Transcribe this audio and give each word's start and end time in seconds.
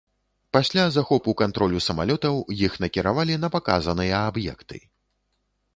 Пасля 0.55 0.85
захопу 0.95 1.35
кантролю 1.41 1.81
самалётаў 1.89 2.41
іх 2.67 2.81
накіравалі 2.85 3.39
на 3.45 3.53
паказаныя 3.59 4.15
аб'екты. 4.33 4.77